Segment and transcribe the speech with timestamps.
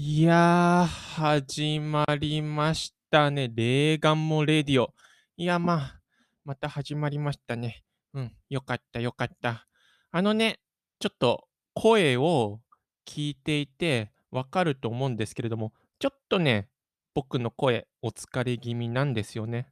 [0.00, 3.50] いや、始まりましたね。
[3.52, 4.94] レーガンもレディオ。
[5.36, 6.00] いや、まあ、
[6.44, 7.82] また始まりましたね。
[8.14, 9.66] うん、よかったよかった。
[10.12, 10.60] あのね、
[11.00, 12.60] ちょっと声を
[13.08, 16.68] 聞いていて分かると思うんですけれども、ちょっとね、
[17.12, 19.66] 僕の声お疲れ気味なんですよね。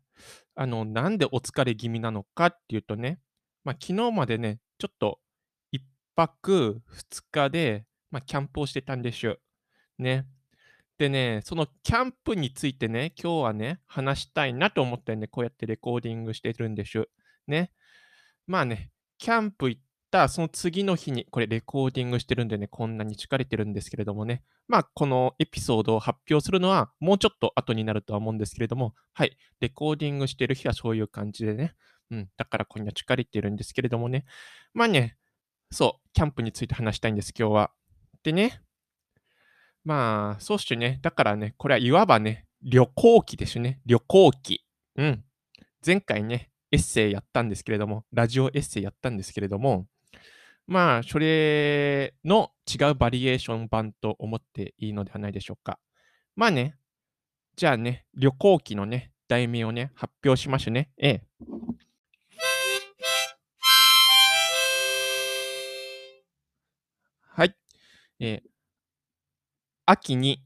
[0.57, 3.21] あの、なんでお疲れ気味なのかっていうとね、
[3.63, 5.21] ま、昨日までね、ちょっと
[5.73, 5.79] 1
[6.17, 9.39] 泊2日で、ま、キャンプをしてたんでしゅ。
[9.99, 10.27] ね。
[10.99, 17.09] でね、そのキャンプについてね、今日はね、話したいなと思ってね、こうやってレコーディングしてるんでしゅ。
[17.47, 17.71] ね。
[18.47, 31.75] まあね、キャンプ行ったその次の日に、これレコーディングしてるんでね、こんなに疲れてるんですけれどもね、まあ、このエピソードを発表するのは、もうちょっと後になるとは思うんですけれども、はい、レコーディングしてる日はそういう感じでね、
[32.11, 34.25] うん、だからこんな疲れてるんですけれどもね、
[34.73, 35.17] まあね、
[35.71, 37.71] そう、キャンプについて話したいんです、今日は。
[38.23, 38.61] でね
[39.87, 40.99] まあ、そうっしゅね。
[41.01, 43.81] だからね、これはいわばね、旅行記ですね。
[43.87, 44.65] 旅行記。
[44.97, 45.25] うん。
[45.87, 49.87] 前回ね、エッセイやったんですけれども、ラジオエッセイやったんですけれども、
[50.67, 55.79] まあ、それの違うバリエーション版と思っていいのではないでしょうか。
[56.35, 56.75] まあね、
[57.55, 60.91] じゃあね、旅行記のね、題名をね、発表しましゅね。
[60.99, 61.23] ええ。
[67.21, 67.55] はい。
[68.19, 68.56] ええ。
[69.89, 70.43] 秋に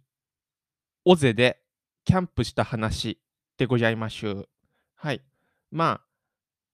[1.07, 1.63] 尾瀬で
[2.05, 3.19] キャンプした話
[3.57, 4.47] でございましゅ。
[4.95, 5.23] はい。
[5.71, 6.07] まあ、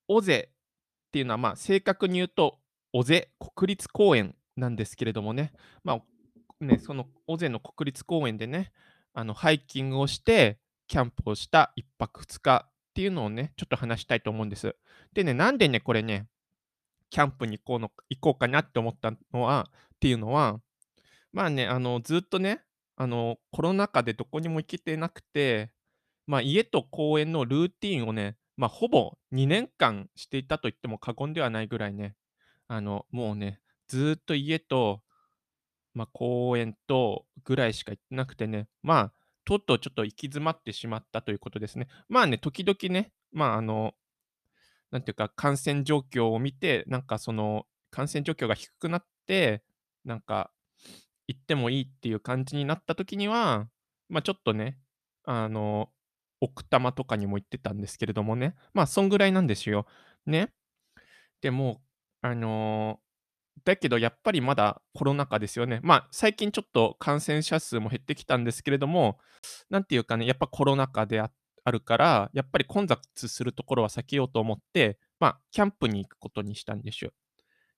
[0.08, 2.58] 尾瀬っていうのは、まあ、正確に言うと、
[2.92, 5.52] 尾瀬国立公園なんですけれどもね、
[5.84, 6.02] まあ、
[6.64, 8.72] ね、その尾瀬の国立公園でね、
[9.14, 14.74] あの、ハイキングをして、キャンプをした1泊2日っていうのをね、ちょっと話したいと思うんです。
[15.14, 16.26] でね、なんでね、これね、
[17.10, 20.60] キャンプに行こうの行こうかなって思ったのはっていうのは
[21.36, 22.62] まあね、あの、ずっとね、
[22.96, 25.70] あの、コロナ禍でどこにも行けてなくて、
[26.26, 32.16] まあ、家と公園のルーティンをね、まあ、ほぼ2年間していたと言っても過言ではないぐらいね、
[32.68, 35.02] あの、もうね、ずっと家と、
[35.92, 39.12] まあ、公園とぐらいしか行ってなくてね、まあ、
[39.44, 41.88] とうとうちょっと行き詰まってしまったということですね。
[42.08, 43.92] まあね、時々ね、まあ、あの、
[44.90, 49.62] なんていうか、感染状況を見て、なんかその、感染状況が低くなって、
[50.06, 50.50] なんか
[51.28, 53.68] 行ってもいいっていう感じになった時には、
[54.08, 54.78] まあ、ちょっとね、
[55.24, 55.90] あの、
[56.40, 59.86] 奥多摩とかにも行ってたんですけれどもね、まあ、そんぐらいなんですよ。
[60.26, 60.52] ね。
[61.40, 61.82] でも、
[62.22, 63.00] あの、
[63.64, 65.80] だけどやっぱりまだコロナ禍ですよね。
[65.82, 69.18] まあ、最近ちょっと感染者数も減ってきたんですけれども、
[69.70, 71.30] なんていうかね、やっぱコロナ禍であ
[71.64, 77.10] あるから、やっぱり混雑するところは避けようと思って、まあ、キャンプに行くことにしたんですよ。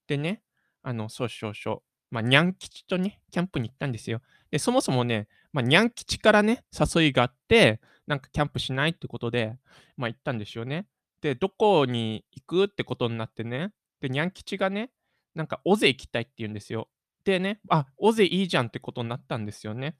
[0.07, 0.43] でね、
[0.83, 1.88] あの、そうそうそう。
[2.11, 4.23] まあ、にゃん吉とね、キャンプに行ったんですよ。
[4.51, 9.59] で、そもそもね、まあ、にゃん吉からね、誘いがあって、なんかキャンプしないってことで、
[9.97, 10.87] まあ、行ったんですよね。
[11.21, 14.91] で、どこに行くってことになってね、で、にゃん吉がね、
[15.35, 16.89] なんか尾瀬行きたいって言うんですよ。
[17.25, 19.97] でね、あ、尾瀬いいじゃんってことになったんですよね。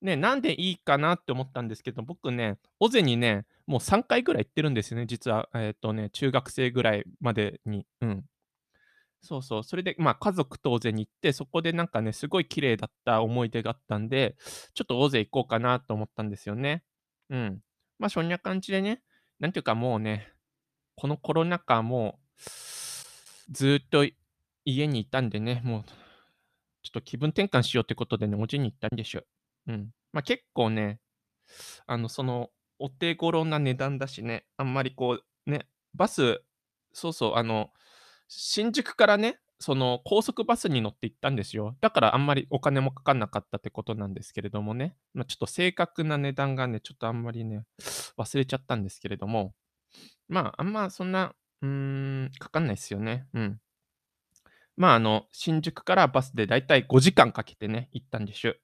[0.00, 5.48] ね、なんでいいかなって思ったんですけど、僕ね、尾瀬にね、もう3回ぐらい行ってるんですよね、実は。
[5.54, 7.86] えっとね、中学生ぐらいまでに。
[8.00, 8.24] うん。
[9.22, 9.64] そうそう。
[9.64, 14.36] それで、まあ、家族と尾瀬に行って、そこでなんかね、すごい綺麗だった思い出があったんで、
[14.74, 16.82] ちょっと尾瀬行こうかなと思ったんですよね。
[17.30, 17.60] うん。
[18.00, 19.00] まあ、そんな感じでね、
[19.38, 20.32] なんていうかもうね、
[20.96, 24.04] このコロナ禍もうずっと
[24.64, 25.84] 家にいたんでね、もう、
[26.82, 29.22] ちょっと気分転換しようってことでね、おじに行ったんでしょ。
[29.68, 29.90] うん。
[30.12, 31.00] まあ、結構ね、
[31.86, 32.50] あの、その、
[32.80, 36.42] お手頃な値段だしね、あんまりこう、ね、バス
[36.92, 37.70] そうそう、あの
[38.34, 41.76] 新宿からね、その高速バスに乗って行ったんですよ。
[41.80, 44.96] だからあんまりお金もかかんなかったってことなんですけれどもね。
[45.12, 47.62] まあ、ちょっと正確な値段がね、ちょっとあんまりね、
[48.18, 49.54] 忘れちゃったんですけれども、
[50.28, 53.26] まあ、あんまそんな、うーん、かかんないですよね。
[53.34, 53.60] うん。
[54.76, 58.58] まあ、あの、新宿からバスでだいたい5時間かけてね、行ったんでしゅ。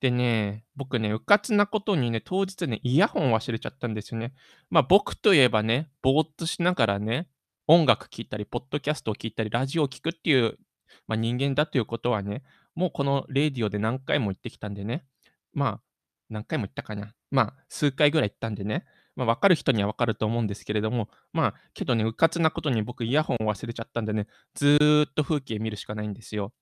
[0.00, 4.32] でね、僕ね、うかつなことにね、当日ね、イヤホン忘れちゃったんですよね。
[4.70, 7.28] まあ、僕といえばね、ぼーっとしながらね、
[7.68, 10.58] 音楽聴いたり、ポッドキャストを聞いたり、ラジオを聴くっていう、
[11.06, 12.42] まあ、人間だということはね、
[12.74, 15.04] もうこのレディオで何回も言ってきたんでね、
[15.52, 15.80] まあ、
[16.30, 17.14] 何回も言ったかな。
[17.30, 18.86] まあ、数回ぐらい言ったんでね、
[19.16, 26.54] まあ、分かる人には分かると思うんですけれども、まあ、けどね、うかつなことに僕イヤホンを忘れちゃったんでね、ずーっと風景見るしかないんですよ。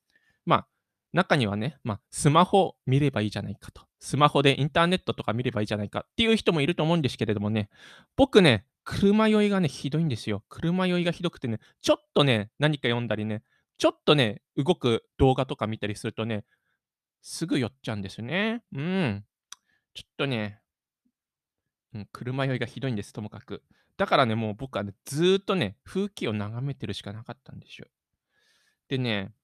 [0.44, 0.68] まあ、
[1.12, 3.82] 中にはね、まあ、スマホ見ればいいじゃないかと。
[4.00, 7.68] スマホでインターネットとか見ればいいじゃないかっていう人もいると思うんですけれどもね、
[8.16, 10.44] 僕ね、車酔いがね、ひどいんですよ。
[10.48, 13.42] 車酔いがひどくてね、ちょっとね、何か読んだりね、
[13.78, 16.44] ちょっとね、動く動画とか見たりするとね、
[17.20, 18.62] すぐ酔っちゃうんですよね。
[18.72, 19.24] うん。
[19.92, 20.60] ちょっとね、
[21.94, 23.64] うん、車酔いがひどいんです、ともかく。
[23.96, 27.88] だからね、もう僕はね、ずっとね、風景を眺めてるしかなかったんですよ。
[28.86, 29.34] でね、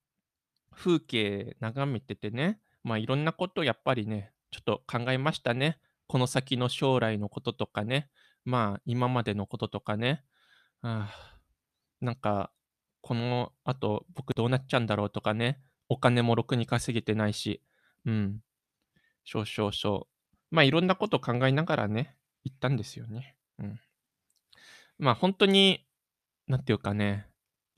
[0.70, 5.80] 風景眺めててね、まあ、いろんなことをやっぱりね、ちょっと考えましたね。
[6.06, 8.08] この先の将来のこととかね、
[8.44, 10.24] まあ、今までのこととかね。
[10.82, 11.10] あ、
[12.00, 12.50] なんか、
[13.00, 17.62] この後僕どうなっちゃうんだろうとかね、お金もろくに稼げてないし、
[18.06, 18.40] うん、
[19.24, 20.08] そうそうそ
[20.50, 20.54] う。
[20.54, 23.36] まあ、いろんなことを考えながらね、行ったんですよね。
[23.58, 23.80] うん。
[24.98, 25.86] まあ、本当に、
[26.46, 27.26] なんていうかね、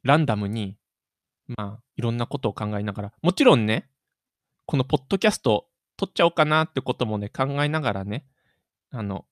[0.02, 0.76] ランダムに、
[1.46, 3.88] まあ、いろんなことを考えながら、もちろんね、
[4.66, 8.26] このポッドキャスト撮っちゃおうかなってこともね、考えながらね、
[8.90, 9.26] あの、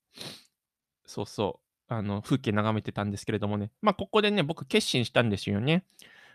[1.12, 1.60] そうそ
[1.90, 5.84] う、あの、風景眺めてたんですけれどもね、まあ、ここでね、僕決心したんですよね。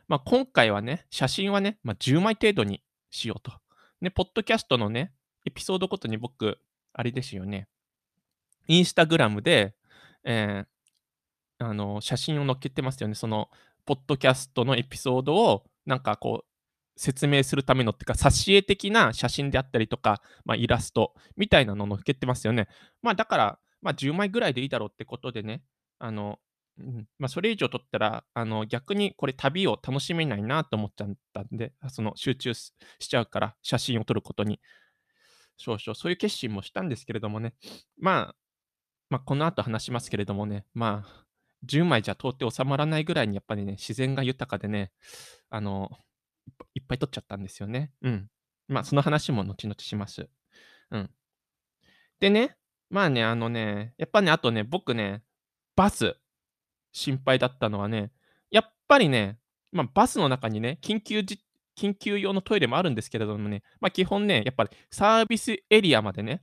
[0.08, 3.52] まあ、今回はね、写真はね、まあ、10枚程度にしようと。
[4.02, 5.14] ね、ポッドキャストのね、
[5.46, 6.60] エピソードごとに僕、
[6.94, 7.68] あれですよね、
[8.68, 9.76] インスタグラムで、
[10.24, 10.78] えー
[11.60, 13.16] あの、写真を載っけてますよね。
[13.16, 13.50] その、
[13.86, 22.68] ポッドキャストのエピソードを、なんかこう、説明するためのっていうか、挿絵的な写真であったりとか、まあ、イラストみたいなのを載っけてますよね。
[23.02, 25.64] まあ、だから、まあ、10枚ぐらいでいいだろうってことでね、
[26.00, 26.40] あの、
[26.80, 34.60] うん、まあ、それ以上撮ったら、あの、逆にこれ旅を楽しめないなと思っちゃったんで、その集中しちゃうから、写真を撮ることに。
[35.58, 37.56] 少々、そういう決心もしたんですけれどもね、
[38.00, 38.36] まあ、
[39.10, 41.26] まあ、この後話しますけれどもね、まあ、
[41.66, 44.92] 10枚じゃ到底収まらないぐらいにやっぱりね、自然が豊かでね、
[45.50, 45.90] あの、
[46.76, 47.92] いっぱい撮っちゃったんですよね。
[48.02, 48.30] うん。
[48.68, 50.30] まあ、その話も後々します。
[50.92, 51.10] うん。
[52.20, 52.57] でね、
[52.90, 55.24] まあね、あのね、やっぱね、あとね、僕ね、
[55.76, 56.18] バス、
[56.92, 58.12] 心配だったのはね、
[58.50, 59.40] やっぱりね、
[59.72, 61.40] まあ、バスの中にね、緊急じ
[61.78, 66.42] 緊急用のトイレもあるんですけれどもね、まあ、基本ね、やっぱりサービスエリアまでね、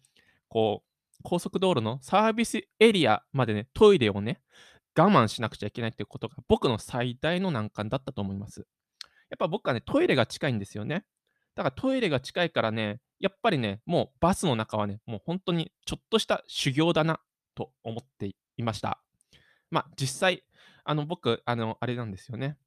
[0.49, 0.94] こう、
[1.25, 4.41] 高速道路のサービスエリアまでね、トイレをね、
[4.96, 8.67] 我慢しなくちゃいけないっていうことが僕の最大の難関だったと思います。
[9.31, 11.05] やっぱ僕はね、トイレが近いんですよね。
[11.56, 17.21] だからトイレが近いからね、やっぱりね、もうバスの中はね、もう本当にちょっとした修行だな
[17.55, 19.00] と思っていました。
[19.71, 20.44] まあ実際、
[20.85, 22.59] あの僕、あの、あれなんですよね。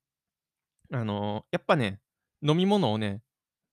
[0.91, 1.99] あの、やっぱね、
[2.41, 3.21] 飲み物をね、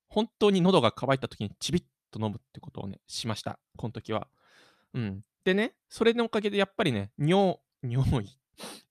[0.08, 3.58] 本当に喉が渇いた時にちびっと飲むってことをね、しました。
[3.78, 4.28] この時は。
[4.92, 5.25] うん。
[5.42, 8.38] でね、それのおかげでやっぱりね、尿 尿意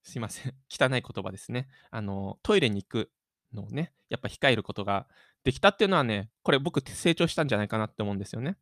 [0.01, 0.55] すいません。
[0.67, 1.67] 汚い言葉ですね。
[1.91, 3.11] あの、トイレに行く
[3.53, 5.07] のをね、やっぱ控えることが
[5.43, 8.57] できたっていうのはね、これ僕成長したんじゃないかなって思うんですよね。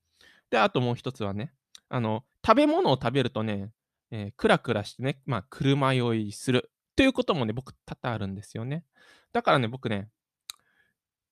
[0.49, 1.53] で、あともう一つはね、
[1.89, 3.71] あの、食べ物を食べるとね、
[4.11, 8.83] えークラクラしてね、まあ、車酔いするということもね、僕多々あるんですよね。
[9.31, 10.09] だからね、僕ね、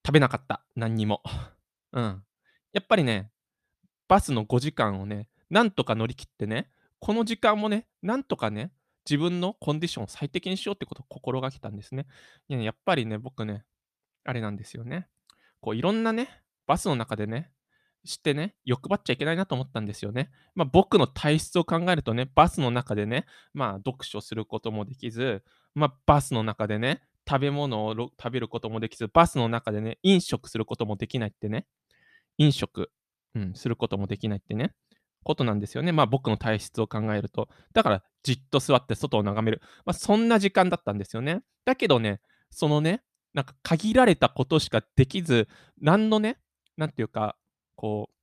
[0.06, 0.64] 食べなかった。
[0.74, 1.22] 何にも。
[1.92, 2.24] うん。
[2.72, 3.30] やっぱりね、
[4.08, 6.70] バスの5時間をね、なんとか乗り切ってね、
[7.00, 8.72] この時間もね、なんとかね、
[9.08, 12.06] 自分のコンディションを最適にしようってことを心がけたんですね。
[12.48, 13.64] いややっぱりね、僕ね、
[14.24, 15.08] あれなんですよね。
[15.60, 16.28] こういろんなね、
[16.66, 17.50] バスの中でね、
[18.06, 20.30] 知ってね、欲張っちゃいけないなと思ったんですよね。
[20.54, 25.42] まあ、僕の体質を考えるとね、バスの中でね、まあ、読書することもできず、
[25.74, 31.66] まあ、バスの中でね、食べ物を食べることもできず、バスの中でね、飲食することもできないってね、
[32.38, 32.90] 飲食、
[33.34, 34.72] うん、することもできないってね、
[35.22, 35.92] ことなんですよね。
[35.92, 37.48] まあ僕の体質を考えると。
[37.72, 39.60] だからじっと座って外を眺める。
[39.84, 41.42] まあそんな時間だったんですよね。
[41.64, 42.20] だけどね、
[42.50, 43.02] そのね、
[43.34, 45.48] なんか限られたことしかできず、
[45.80, 46.38] 何のね、
[46.76, 47.36] なんていうか、
[47.76, 48.14] こう、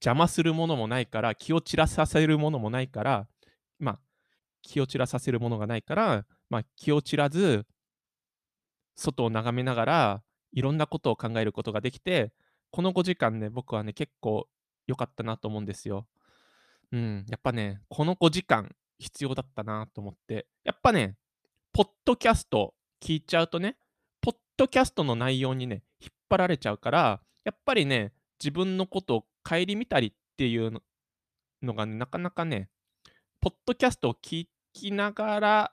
[0.00, 3.28] 邪魔するものもないから、気を散らさせるものもないから、
[3.78, 4.00] まあ、
[4.62, 7.66] 気を散らさせるものがないから、まあ、気を散らず、
[8.96, 10.22] 外を眺めながら、
[10.52, 12.32] いろんなことを考えることができて、
[12.70, 14.48] この5時間ね、僕はね、結構
[14.86, 16.06] 良かったなと思うんですよ。
[16.92, 21.16] うん、やっぱね、この5時間必要だったなと思って、やっぱね、
[21.72, 23.76] ポッドキャスト聞いちゃうとね、
[24.58, 30.82] ドキャストの内容にね、引っ張られちゃうから、やっぱりね、自分のことを顧みたりっていう
[31.62, 32.68] のがね、なかなかね、
[33.40, 35.72] ポッドキャストを聞きながら、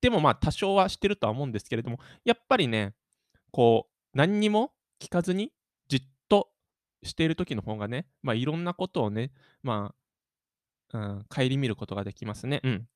[0.00, 2.94] でもまあ多少はしてるとは思うんですけれども、やっぱりね、
[3.50, 5.52] こう、何にも聞かずに
[5.88, 6.50] じっと
[7.02, 9.94] している時の方がね、まあいろんなことをね、ま
[10.92, 12.60] あ、うん、顧みることができますね。
[12.62, 12.88] うん。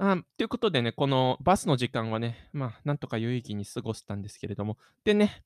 [0.00, 5.42] あということでね、このバスの時間はね、まあ、なんとか有意義に過ごしたんですけれども、でね、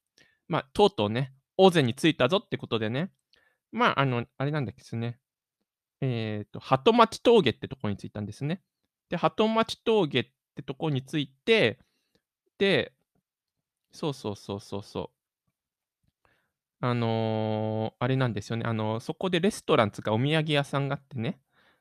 [0.47, 3.11] まあ、とうとうね、大勢に着いたぞってことでね、
[3.73, 5.19] まあ、あの、あれなんだっけですね、
[6.03, 8.61] えっ、と、鳩町峠ってとこに着いたんですね。
[9.09, 11.79] で、鳩町峠ってとこに着いて、
[12.59, 12.93] で、
[13.91, 15.11] そうそうそうそうそ
[16.23, 16.27] う。
[16.81, 21.41] あの、あれなんですよね、あの、そこでレストランつかお土産屋さんがあってね、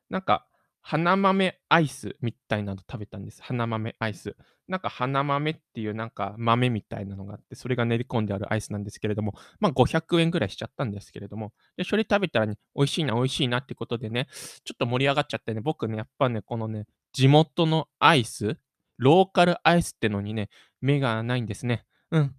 [0.09, 0.47] なんか、
[0.81, 3.41] 花豆アイスみたいなの食べたんです。
[3.41, 4.35] 花豆アイス。
[4.67, 14.27] なんか花豆っていうなんか豆みたいなのがあって、それが練り込んであるアイスなんですけれども、まあ、500円ぐらいしちゃったんですけれども、で、それ食べたらね、美味しいな美味しいなってことでね、
[14.63, 18.57] ちょっと盛り上がっちゃってね、僕ね、やっぱね、このね、地元のアイス、
[18.97, 20.49] ローカルアイスってのにね、
[20.81, 21.85] 目がないんですね。
[22.11, 22.35] うん。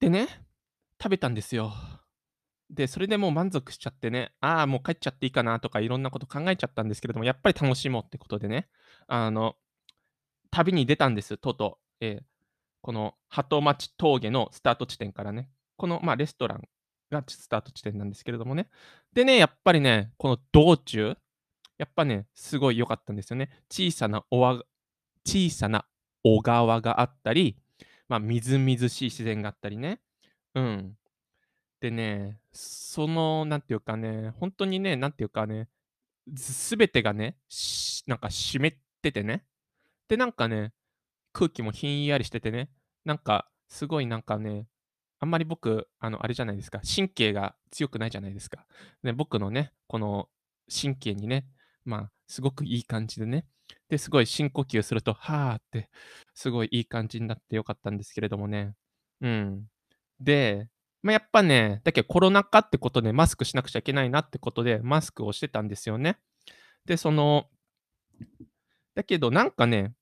[0.00, 0.28] でね、
[1.02, 1.72] 食べたんですよ。
[2.70, 8.68] で、それでもう満足しちゃってね、ああ、もう帰っちゃっていいかなとかいろんなこと考えちゃったんですけれども、やっぱり楽しもうってことでね、
[9.06, 9.56] あの、
[10.50, 12.04] 旅に出たんです、とうとう。
[12.04, 12.24] ええ、
[12.82, 16.62] この鳩町峠のスタート地点からね、この、まあ、レストラン
[17.10, 18.68] がスタート地点なんですけれどもね。
[19.12, 21.16] でね、やっぱりね、この道中、
[21.78, 23.50] やっぱね、すごい良かったんですよね。
[23.70, 24.62] 小さなおわ
[25.24, 25.86] 小さな
[26.24, 27.56] 小川があったり、
[28.08, 30.00] まあ、みずみずしい自然があったりね。
[30.54, 30.96] うん。
[31.80, 35.68] でね、その、なんていうかね、ほんとにね、なんていうかね、
[36.36, 37.36] す全てがね、
[38.08, 39.44] なんか湿っててね。
[40.08, 40.72] で、なんかね、
[41.32, 42.70] 空気もひんやりしててね、
[43.04, 44.66] なんかすごいなんかね、
[45.20, 48.66] あんまり僕、あの、あれじゃないですか、神経が強くないじゃないですか。
[49.04, 50.28] で、僕のね、この
[50.68, 51.46] 神経にね、
[51.84, 53.46] まあ、すごくいい感じでね、
[53.88, 55.90] で、すごい深呼吸すると、はあって、
[56.34, 58.74] すごいいい感じになって良かったんですけれどもね。
[59.20, 59.68] うん。
[60.18, 60.68] で、
[61.02, 66.18] ま、やっぱね、だけどコロナ禍ってことでマスクしなくちゃいけないなってことで、マスクをしてたんですよね。
[66.86, 67.48] で、その
[68.94, 69.92] だけどなんかね、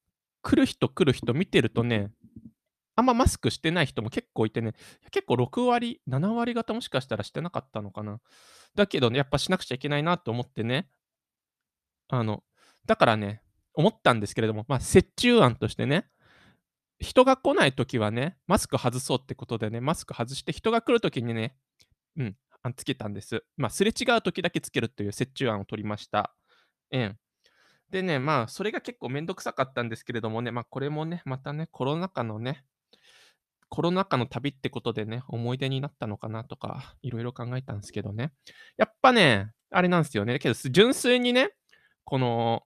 [0.42, 2.10] 来る人来る人見てるとね、
[2.96, 4.72] あんまマスクしてない人も結構いてね、
[5.10, 8.20] 結構6割、7割方もしかしたらしてなかったのかな。
[8.74, 10.88] だけどね、やっぱしなくちゃいけないなと思ってね、
[12.08, 12.42] あの、
[12.86, 13.42] だからね、
[13.74, 16.08] 思ったんですけれども、まあ、折衷案としてね、
[16.98, 21.54] 人が来ない時はね、マスク外そうってことでね、マスク外して人が来る時にね、
[22.16, 23.44] うん、あ、つけたんです。
[23.56, 26.34] まあ、すれ違う時だけつけるという折衷案を取りました。
[26.90, 27.16] ええ。
[27.90, 32.64] でね、まあ、それが結構めんどくさかったんですけれどもね、まあ、これもね、またね、コロナ禍のね、
[33.68, 38.32] コロナ禍の旅ってことでね、思い出になったのかなとか、いろいろ考えたんですけどね。
[38.76, 41.50] やっぱね、あれなんですよね、けど、純粋にね、
[42.04, 42.62] この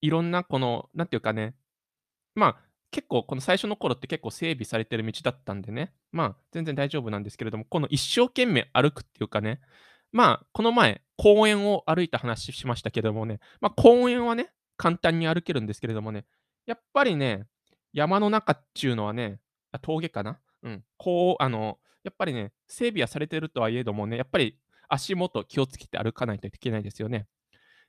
[0.00, 1.54] いろんなこの、なんていうかね、
[2.34, 2.63] まあ、
[2.94, 9.60] 結構この最初の頃って結構整備されてる道だったんでね、まあ、全然大丈夫なんですけれども、この一生懸命歩くっていうかね、
[10.12, 16.24] まあ、この前、公園を歩いた話しましたけどもね、ま、公園はね、簡単に歩けるんですけれどもね、
[16.66, 17.48] やっぱりね、
[17.92, 19.40] 山の中っちゅうのはね、
[19.82, 20.38] 峠かな？
[20.62, 24.56] うん、こう、あの、やっぱりね、整備はされてるとはいえどもね、やっぱり
[24.88, 27.26] 足元気をつけて歩かないといけないですよね。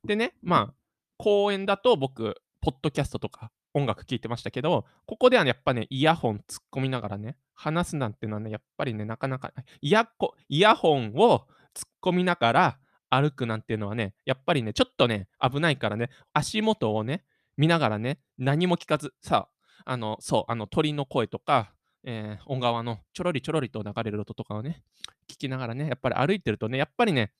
[0.04, 0.74] でね、まあ、
[1.18, 9.52] 公園だと僕、ポッドキャストとか音楽聴いてましたけど、ここではね、やっぱね、イヤホン突っ込みながらね、話すなんてのはね、やっぱりね、なかなか、
[9.82, 12.80] イヤこイヤホンを突っ込みながら
[13.10, 17.26] 歩くなんていうのはね、やっぱりね、ちょっとね、危ないからね、足元をね、
[17.58, 19.50] 見ながらね、何も聞かず、さ
[19.86, 21.74] あ、あの、そう、あの、鳥の声とか、
[22.06, 24.84] ええ、小川のちょろりちょろりと流れる音とかをね、
[25.30, 27.34] 聞きながらね、やっぱり歩いてるとね、やっぱりね、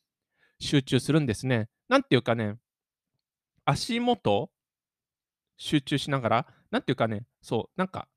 [0.60, 1.70] 集中するんですね。
[1.88, 2.58] なんていうかね
[3.66, 4.50] 足元、
[5.58, 8.08] 集中しながら、なんていうかね、そう、なんか、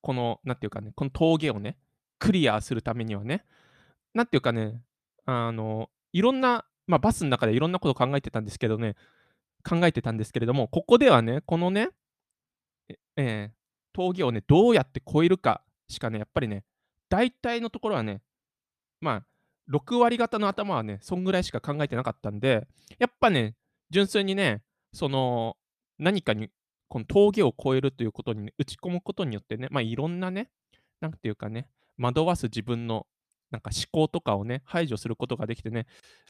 [0.00, 1.78] この、なんていうかね、この峠をね、
[2.18, 3.44] クリアするためにはね、
[4.14, 4.82] なんていうかね、
[5.26, 8.96] あの、いろんな、まあ、バスん中でいろんなこと考えてたんですけどね
[9.62, 11.90] 考えてたんですけれども、ここではね、このね、
[12.88, 13.52] えええ、
[13.92, 16.64] 峠をね、どうやって越えるかしかね、やっぱりね、
[17.08, 18.22] 大体のところはね、
[19.00, 19.24] まあ、
[19.70, 22.66] 6割方の頭はね、そんぐらいしか考えてなかったんで、
[22.98, 23.54] やっぱね、
[23.90, 24.62] 純粋にね、
[24.94, 25.57] その、
[25.98, 26.50] 何かに、
[26.88, 30.50] この峠を越えるということにね、打ち込むことによってね、まあ、いろんなね、
[31.00, 33.06] なんていうかね、惑わす自分の
[33.50, 35.86] なんか思考とかをね、排除することができてね、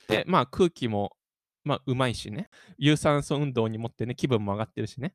[0.08, 1.16] で、まあ、空気も、
[1.64, 2.48] まあ、うまいしね、
[2.78, 5.14] 有酸素運動にもってね、気分も上がってるしね。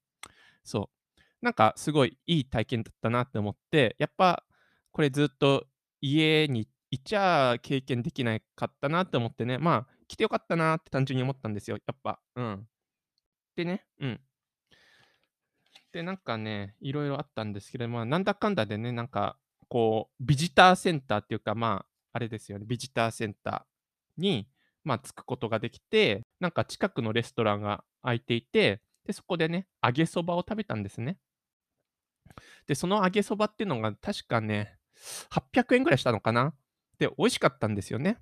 [0.63, 1.22] そう。
[1.41, 4.45] なんかすごいいい体験だったなって思って、やっぱ
[4.91, 5.65] これずっと
[6.00, 12.19] 家にいちゃ経験できなかったなって思ってね、まあ、来てよかったなって単純に思ったんですよ、やっぱ。
[12.36, 12.67] うん。
[13.55, 14.22] でね、うん。
[15.93, 19.38] で、なんかね、いろいろあったんですけど、ま、なんだかんだでね、なんか、
[19.69, 24.50] こう、ビジターセンターっていうか、まあ、あれですよね、ビジターセンターに、
[24.83, 31.17] まあ、着くことができて、なんか近くのレストランが空いていて、で、そこでね、揚げそばを食べたんですね。
[32.65, 34.77] で、その揚げそばっていうのが確かね、
[35.29, 36.55] 800円ぐらいしたのかな。
[36.97, 38.17] で、美味しかったんですよね。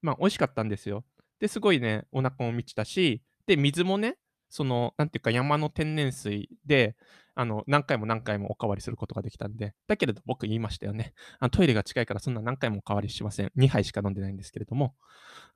[0.00, 1.04] まあ、美味しかったんですよ。
[1.38, 4.18] で、すごいね、お腹も満ちたし、で、水もね、
[4.52, 6.94] その、なんていうか、山の天然水で、
[7.34, 11.14] あの、何回も何回もおかわりすることができたんで、だけれど僕言いましたよね。
[11.38, 13.52] あのトイレが近いからそんな何回もおかわりしません。
[13.56, 14.94] 2杯しか飲んでないんですけれども。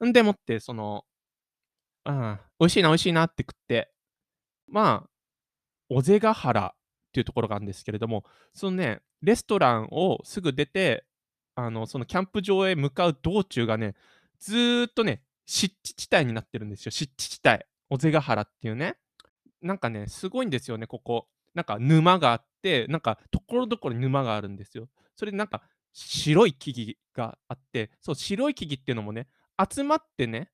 [0.03, 1.05] んでもって、その、
[2.05, 3.93] ああ、美味しいな美味しいなって食って、
[4.67, 5.11] まあ、
[5.91, 6.79] 尾瀬ヶ原っ
[7.13, 8.25] ていうところがあるんですけれども、
[8.55, 11.05] そのね、レストランをすぐ出て、
[11.55, 13.95] あの、そのキャンプ場へ向かう道中がね、
[14.39, 16.91] ずっとね、湿地地帯になってるんですよ。
[16.91, 17.65] 湿地地帯。
[17.91, 18.97] 尾瀬ヶ原っていうね。
[19.63, 21.29] なんかね、すごいんですよね、ここ。
[21.55, 24.89] なんか沼があって、なんかところどころ沼があるんですよ。
[25.15, 25.63] それでなんか
[25.93, 29.29] 白い木々があって、そう、白い木々っていうのもね、
[29.71, 30.51] 集まってね、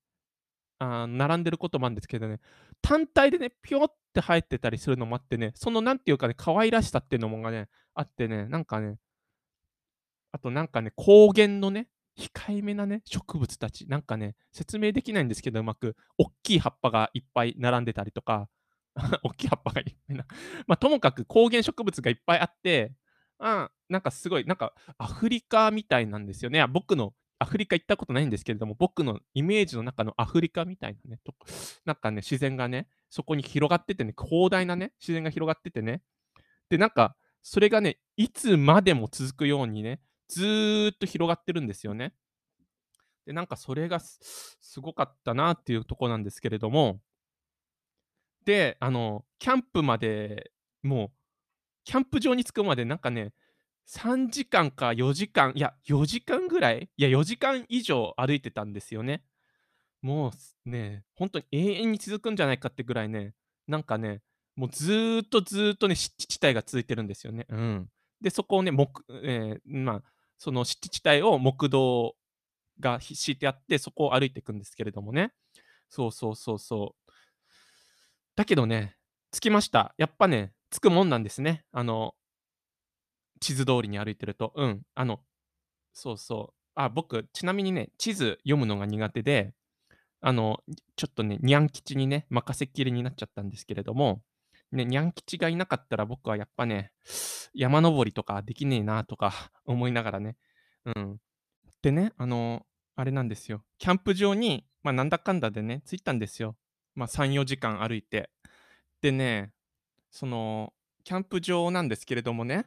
[0.79, 2.41] あ並んでることもあるんですけどね、
[2.81, 8.99] 単体でね、ぴょって生えてたりするのもあってね、そのなんていうかね、可愛らしさっていうのもがね、あってね、なんかね、
[10.31, 18.49] あとなんかね、高原のね、控えめなね、植物たち、なんかね、説明できないんですけど、うまく、おっきい葉っぱがいっぱい並んでたりとか、
[19.23, 20.27] おっきい葉っぱがいっぱいな。
[20.67, 22.95] まあ、ともかく高原植物がいっぱいあって、
[23.39, 26.65] あなんかすごい、なんかアフリカみたいなんですよね。
[26.67, 31.35] 僕のアフリカ行ったことないんですけれども、僕のイメージの中のアフリカみたいなね、と
[31.85, 36.03] なんかね、自然がね、そこに広がっててね、広大なね、自然が広がっててね。
[36.69, 40.01] で、なんか、それがね、いつまでも続くようにね、
[40.33, 42.15] ずっと広がってるんですよね。
[43.27, 47.01] で、なんかそれがすごかったなっていうとこなんですけれども、
[48.45, 50.51] で、あの、キャンプまで、
[50.83, 51.11] もう、
[51.85, 53.33] キャンプ場に着くまでなんかね、
[53.87, 59.23] 3時間か4時間、いや、4時間ぐらいいや、4時間以上歩いてたんですよね。
[60.01, 60.33] も
[60.67, 63.35] うね、本当に永遠に続くんじゃないかってぐらいね、
[63.69, 64.23] なんかね、
[64.57, 67.47] もうずーっとずーっとね、湿地地帯が続いてるんですよね。
[67.49, 67.89] うん。
[68.21, 70.03] で、そこをね、木えーまあ、
[70.43, 72.17] その湿地帯を木道
[72.81, 75.33] が敷いてあって、そこを歩いていくんですけれどもね。
[75.89, 77.13] そうそうそうそう。
[78.35, 78.97] だけどね、
[79.31, 79.95] 着きました。
[79.99, 81.65] やっぱね、着くもんなんですね。
[81.71, 82.17] あの、
[83.39, 84.53] 地図通りに歩いてると。
[84.57, 84.83] うん。
[84.97, 85.21] あの、
[85.93, 86.55] そうそう。
[86.75, 89.55] あ、僕、ちなみにね、地図読むのが苦手で、
[90.21, 90.59] あの、
[90.97, 94.25] ちょっとね、にゃん吉にね、任せっきりになっちゃったんですけれども、
[94.73, 96.93] ね、にゃん吉がいなかったら僕はやっぱね、
[97.55, 99.33] 山登りとかできねえなとか
[99.67, 100.37] 思いながらね、
[100.85, 101.21] うん。
[101.83, 103.65] でね、あの、あれなんですよ。
[103.79, 106.57] キャンプ場に、まあ、なんだかんだでね、着いたんですよ。
[106.95, 108.31] まあ、3、4時間歩いて。
[109.01, 109.53] でね、
[110.11, 110.73] その、
[111.05, 112.67] キャンプ場なんですけれどもね、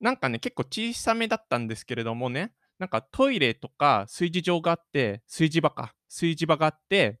[0.00, 7.20] なんかね、結構小さめだったんですけれどもね、なんかトイレとか炊事場があって、炊事場か、炊事場があって、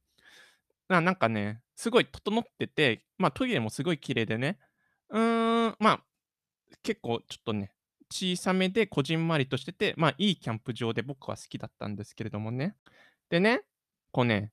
[0.88, 4.58] ななんかね、すごい整ってて、まあトイレもすごい綺麗でね、
[5.10, 6.04] うーん、まあ、
[6.82, 7.72] 結構ちょっとね、
[8.10, 12.76] 小さめでこじんまりとしてて、まあいいキャンプ場で僕は好きだったんですけれどもね。
[13.30, 13.62] でね、
[14.12, 14.52] こうね、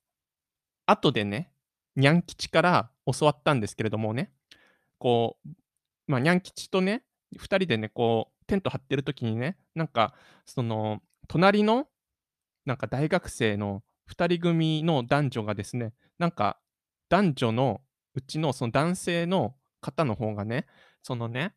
[0.86, 1.52] 後でね、
[1.96, 4.32] にゃん吉から教わったんですけれどもね、
[4.98, 5.50] こう、
[6.08, 7.04] まあ、にゃん吉とね、
[7.38, 10.14] 2人でね、こう、テント張ってる時にね、なんか、
[10.46, 11.88] その、隣の、
[12.66, 16.60] なんか大学生の2人組の男女がですね、なんか、
[17.12, 17.82] 男女の
[18.16, 20.66] うちのその男性の方の方がね、
[21.04, 21.54] そのね、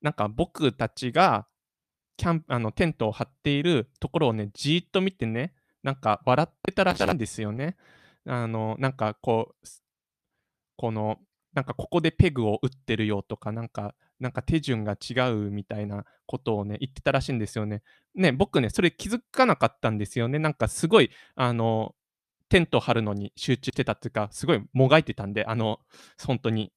[0.00, 1.48] なんか僕たちが
[2.16, 5.52] キャンあのテントを張っているところをね、じーっと見てね、
[5.82, 7.76] なんか笑ってたらしいんですよね。
[8.24, 9.66] あの、なんかこう、
[10.76, 11.18] この、
[11.54, 17.82] なんかここでペグを打ってるよとか、なんか、なんか手順が違うみたいなことをね、言ってたらしいんですよね。
[18.14, 20.38] ね、僕ね、それ気づかなかったんですよね。
[20.38, 21.96] なんかすごい、あの、
[22.48, 25.80] テント張るのに集中してたっていうか、すごいもがいてたんで、あの、
[26.24, 26.72] 本当に。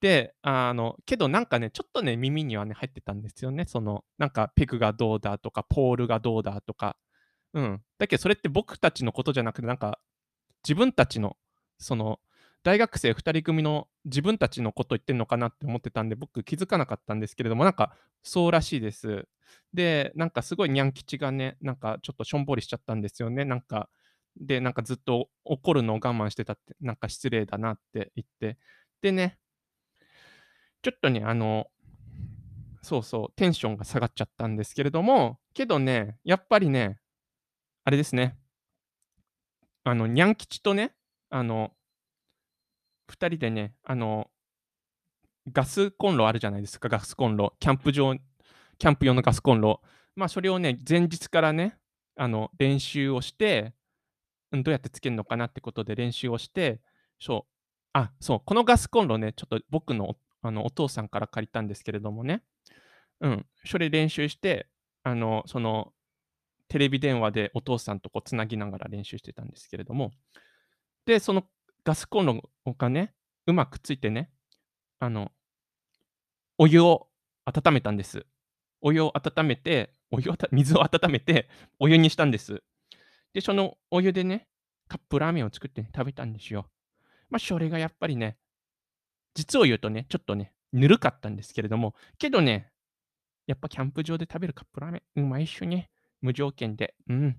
[0.00, 3.64] で、あの、けどなんかね、ちょっとね、耳にはね、入ってたんですよね。
[3.66, 6.96] その、なんかペグがどうだとか、ポールがどうだとか。
[7.54, 7.82] うん。
[7.98, 10.00] だけどそれって僕たちのことじゃなくて、なんか
[10.64, 11.36] 自分たちの、
[11.78, 12.20] その、
[12.64, 19.26] 大学生2人組の自分たちのこと言ってんのかなって思ってたんで、僕気づかなかったんですけれども、なんかそうらしいです。
[19.74, 23.44] で、なんかすごいにゃん吉がね、なんかちょっとしょんぼりしちゃったんですよね。
[23.44, 23.88] なんか、
[24.36, 28.58] で、なんかずっと怒るのを我慢してたって、なんか失礼だなって言って。
[29.02, 29.38] でね、
[30.82, 31.66] ちょっとね、あの、
[32.82, 36.98] そうそう、テンションが下がっちゃったんですけれども、けどね、やっぱりね、
[37.84, 38.36] あれですね、
[39.84, 40.94] あの、にゃん吉とね、
[41.30, 41.72] あの、
[43.08, 44.30] 2人でね、あの、
[45.52, 47.54] ガスコンロあるじゃないですか、ガスコンロ。
[47.58, 48.14] キャンプ場、
[48.78, 49.80] キャンプ用のガスコンロ。
[50.14, 51.76] まあ、それをね、前日からね、
[52.16, 53.74] あの、練習をして、
[54.52, 56.80] うん、どうやってつけるのかなってことで練習をして、
[57.18, 57.52] そう、
[57.92, 62.42] あ、そう、このガスコンロね、ちょっと僕のあのお父さんから借りたんですけれどもね、
[63.20, 64.66] うん、それ練習して、
[65.04, 65.92] あの、その、
[66.68, 70.10] テレビ電話でお父さんとこうつなぎながら練習してたんですけれども、
[71.06, 71.44] で、その
[71.84, 73.14] ガスコンロがね、
[73.46, 74.30] うまくついてね、
[74.98, 75.30] あの、
[76.58, 77.08] お湯を
[77.44, 78.24] 温めたんです。
[78.80, 82.62] お湯を温めて、お湯を水を温めて、お湯にしたんです。
[83.34, 84.48] で、そのお湯でね、
[84.88, 86.68] カップラーメンを作ってね食べたんですよ。
[87.30, 88.36] まあ、それがやっぱりね、
[89.34, 92.70] 実を言うとね、ちょっとね、ぬるかったんですけれども、けどね、
[93.46, 95.90] やっぱキャンプ場で食べるカップラーメン、うまいっしゅね。
[96.20, 96.94] 無条件で。
[97.08, 97.36] うん。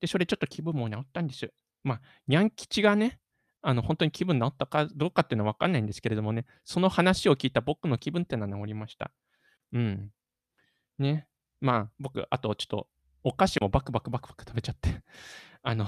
[0.00, 1.52] で、それちょっと気分も治ったんです。
[1.82, 3.18] ま、にゃん吉がね、
[3.62, 9.10] あの、ほんとに気分治ったかどうかっていうのは分かんないんですけれどもね、その話を聞いた僕の気分っていうのは治りました。
[9.72, 10.10] うん。
[10.98, 11.26] ね。
[11.60, 12.88] まあ、僕、あとちょっと、
[13.24, 15.02] お菓子もバクバクバクバク食べちゃって、
[15.62, 15.86] あの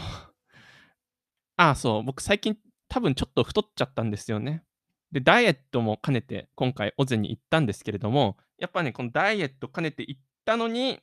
[1.56, 2.56] ああ、そう、僕最近
[2.88, 4.64] 多分ちょっと太っちゃったんですよね。
[5.12, 11.00] で、ダイエットも兼ねて今回オゼに行ったんですけれども、やっぱね、このダイエット兼ねて行ったのに、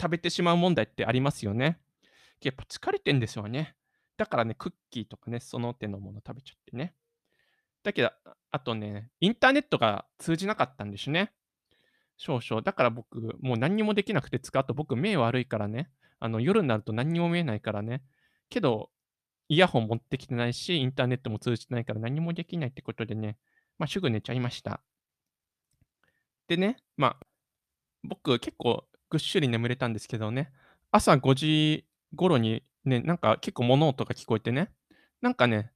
[0.00, 1.78] 食べてしまう問題ってありますよね。
[2.42, 3.76] やっぱ疲れてんですよね。
[4.16, 6.94] だからね、クッキーとかね、その手のもの食べちゃってね。
[7.82, 8.14] だけど、あ
[8.52, 11.32] あとね、インターネットが通じなかったんですね。
[12.20, 12.60] 少々。
[12.60, 18.02] だから僕、もう何にもできなくてつか、あと僕目悪いからね、あの、夜になると何にも見えないからね。
[18.50, 18.90] けど、
[19.48, 23.38] イヤホン持ってきてないし、インターネットも通じてないから何もできないってことでね、
[23.78, 24.82] ま、すぐ寝ちゃいました。
[26.46, 27.26] でね、まあ、
[28.04, 30.52] 僕結構ぐっしり眠れたんですけどね、
[30.90, 34.70] 朝5時頃にね、なんか結構物音が聞こえてね、
[35.22, 35.72] なんかね、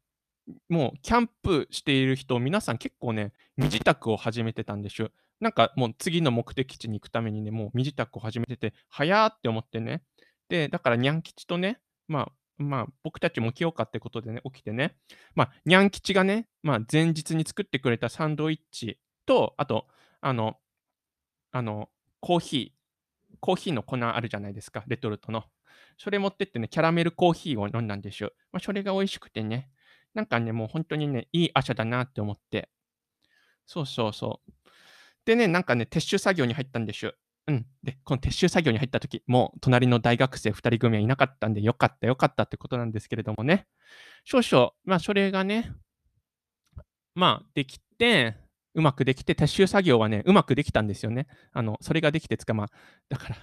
[0.69, 5.11] もうキャンプしている人、皆さん結構ね、身支度を始めてたんでしゅ。
[5.41, 10.03] なんかもう次の目的地に行くためにね、もう身支度を始めてて、早ーって思ってね。
[10.49, 14.97] で、だからにゃん吉とね、まあまあ、僕たちも起きようかってことでね、起きてね、
[15.35, 19.89] ま、にゃん吉がね、まあ、前日に作ってくれたサンドイッチと、あと、
[20.21, 20.57] あの
[21.53, 21.89] あの、
[22.21, 22.85] コーヒー
[23.41, 25.45] コーヒーの粉あるじゃないですか、レトルトの。
[25.99, 28.33] それ持ってってね、キャラメルコーヒーを飲んだんでしゅ。
[28.53, 29.69] まあ、それが美味しくてね、
[30.15, 32.71] なんかね、もうほんとにね、いい朝だなって思って。
[33.67, 34.53] そうそうそう。
[35.25, 37.15] でね、なんかね、撤収作業に入ったんでしゅ。
[37.47, 37.67] うん。
[37.83, 43.67] で、この撤収作業に入った時、もう隣の大学生2人組はいなかったんで、良かった良かったってことなんですけれどもね。
[44.25, 45.73] 少々、まあ、それがね
[47.15, 48.37] まあ、できて、
[48.75, 51.27] うまくできて、撤収作業はね、うまくできたんですよね。
[51.53, 52.67] あの、それができてつか、まあ、
[53.09, 53.37] だから、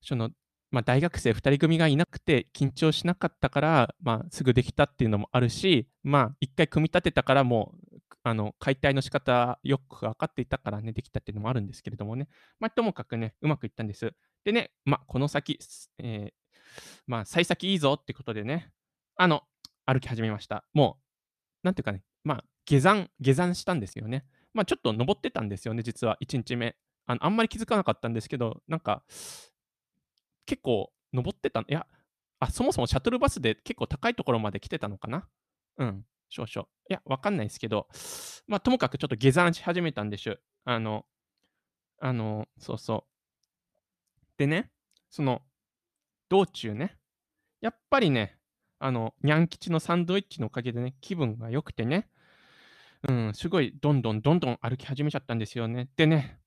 [0.00, 0.30] その、
[0.70, 7.91] まあ、大学生2人組がいなくて緊張しなかったから、まあ、すぐできたっていうのもあるし、まあ、1回組み立てたからもう、
[8.24, 12.28] あの、解体の仕方よく分かっていたからね、できたっていうのもあるんですけれどもね。
[12.60, 14.14] まあ、ともかくね、うまくいったんです。
[14.44, 15.58] でね、まあ、この先、
[15.98, 16.34] ええ、
[17.06, 18.70] ま、幸先いいぞってことでね、
[19.16, 19.42] あの、
[19.86, 20.64] 歩き始めました。
[20.72, 24.24] もう、なんていうかね、まあ、下山下山したんですよね。
[24.54, 26.76] まあ、ちょっと登ってたんですよね、実は1日目。
[27.06, 29.02] あの、あんまり気づかなかったんですけど、なんか
[30.46, 31.86] 結構登ってたいや、
[32.40, 35.28] あ、そもそもシャトルバスで結構高いところまで来てたのかな。
[35.78, 36.66] うん、少々。
[36.88, 37.88] いや、分かんないですけど、
[38.46, 40.40] まあ、ともかくちょっと下山し始めたんでしゅ。
[40.64, 41.04] あの
[42.00, 44.24] あの、そうそう。
[44.38, 44.70] でね、
[45.10, 45.42] その、
[46.28, 46.96] 道中ね、
[47.60, 48.38] やっぱりね、
[48.78, 52.08] あの、にゃん吉のサンドイッチのおかげでね、気分が良くてね、
[53.08, 55.88] うん、すごいどんどんどんどん歩き始めちゃったんですよね。
[55.96, 56.38] でね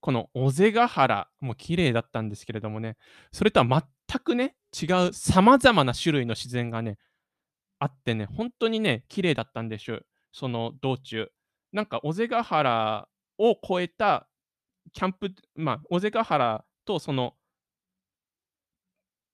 [0.00, 2.96] この尾瀬ヶ原も綺麗だったんですけれどもね、
[3.32, 3.66] それとは
[4.08, 6.98] 全くね、違う様々な種類の自然がね、
[7.78, 10.04] あってね、ほんとにね、綺麗だったんでしゅ。
[10.32, 11.30] その道中。
[11.72, 13.08] なんか尾瀬ヶ原
[13.38, 14.28] を越えた
[14.92, 17.34] キャンプまあ、尾瀬ヶ原とその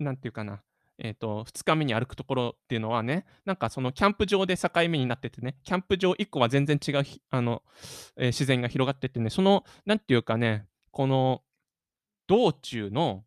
[0.03, 0.63] なんていうかな、
[0.99, 7.63] えっと、2日目に歩くところっていうのはね、なんかそのキャンプ場で境目になっててね、キャンプ場1個は全然違うあの、
[8.17, 11.43] え、自然が広がっててね、その、なんていうかね、この
[12.27, 13.25] 道中の、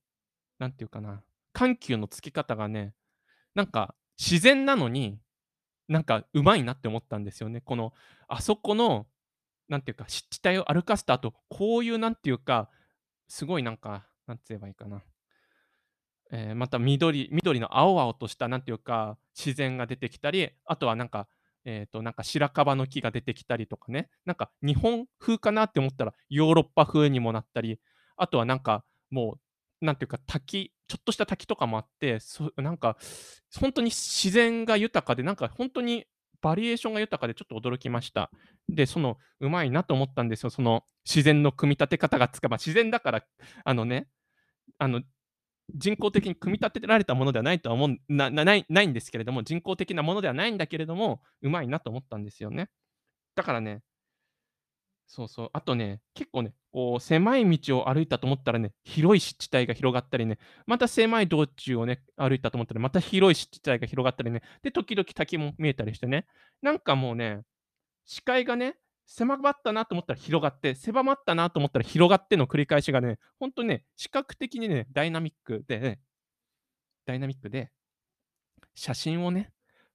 [0.59, 1.23] なんていうかな、
[1.53, 2.93] 緩急のつけ方がね、
[3.55, 5.19] なんか自然なのに、
[5.87, 7.61] なんか上手いなって思ったんですよね。
[7.61, 7.93] この、
[8.27, 9.07] あそこの、
[9.69, 12.69] なんていうか、湿地帯を歩かせた後、こういうなんていうか、
[13.27, 15.03] すごいなんか、なんつ言えばいいかな。
[16.31, 21.27] ええ、また緑緑の青々としたなんていうか、自然が出てきたり、あとはなんか、
[21.65, 27.79] えっと、なんか白樺の木が出てきたりとかね、なんか日本風かなって思ったら、ヨーロッパ風にもなったり、
[28.17, 29.39] あとはなんか、もう、
[29.81, 32.97] なんていうか、滝ちょっとした滝とかもあって、そなんか、
[33.59, 36.05] ほんとに自然が豊かで、なんかほんとに
[36.41, 38.31] バリエーションが豊かでちょっと驚きました。
[38.69, 40.49] で、その、うまいなと思ったんですよ。
[40.49, 43.25] その自然の組み立て方がつかま、自然だから、
[43.63, 44.07] あのね、
[44.79, 45.01] あの
[45.75, 52.69] 人工的に組み立てられたものではないとは思うなないないんですけれども、人工的なものではないんだけれども、うまいなと思ったんですよね。
[53.35, 53.81] だからね
[55.07, 66.25] そうそう、あとね、結構ね、こう狭い道を歩いたと思ったらね、広い湿地帯が広がったりね、また狭い道中をね、歩いたと思ったら、また広い湿地帯が広がったりね、で、時々滝も見えたりしてね、
[66.61, 67.43] なんかもうね、
[68.05, 75.99] 視界がね、狭まったなと思ったら広がって、狭まったなと思ったら広がっての繰り返しがね、ほんとね、視覚的にね、ダイナミックでね
[77.05, 77.71] ダイナミックで、
[78.73, 79.51] 写真をね、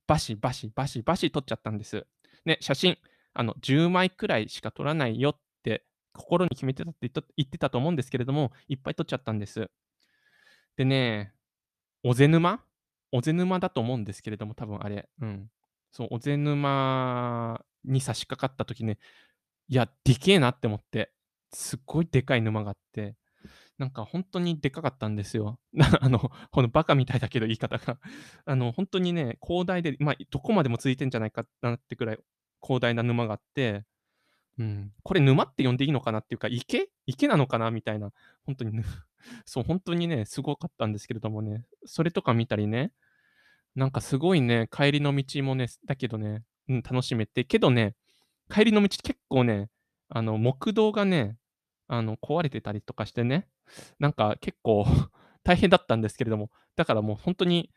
[0.07, 2.07] バシバシバシバシ撮っちゃったんです。
[2.45, 2.97] ね、写真、
[3.35, 9.71] あの、10枚くらいしか撮らないよって心に決めてたって言ってたと思うんですけれども、いっぱい撮っちゃったんです。
[10.77, 11.33] でね、
[12.05, 12.61] 尾瀬沼？
[13.13, 15.49] 尾瀬沼だと思うんですけれども、多分あれ、うん。
[15.91, 18.99] そう、尾瀬沼に差し掛かった時ね、
[19.69, 21.13] いや、でけえなって思って、
[21.53, 23.17] すっごいでかい沼があって、
[23.79, 25.59] なんか本当にでかかったんですよ。
[26.03, 27.99] あの、このバカみたいだけど言い方が。
[28.45, 32.19] あの、本当にね、広大で、まあ、どこまでも続いてんじゃないかなってくらい
[32.63, 33.85] 広大な沼があって、
[34.59, 36.89] うん、これ沼って呼んでいいのかなっていうか、池？
[37.07, 38.13] 池なのかなみたいな、
[38.45, 38.73] 本当に、
[39.47, 42.93] そう、本当にね、すごかったんですけれどもね、それとか見たりね、
[43.75, 47.95] なんかすごいね、帰りの道もね、だけどね、うん、楽しめて、けどね、
[48.51, 49.71] 帰りの道結構ね、
[50.09, 51.39] あの、木道がね、
[51.87, 53.49] あの、壊れてたりとかしてね、
[53.99, 54.85] なんか結構
[55.43, 57.71] 大変だったんですけれども、だからもう本当に、